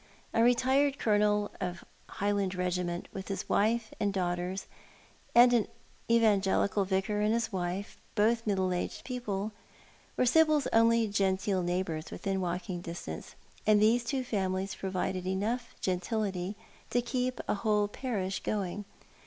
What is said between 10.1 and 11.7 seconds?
were Sibyl's only genteel